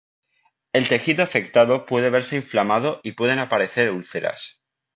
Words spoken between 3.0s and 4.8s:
y pueden aparecer úlceras.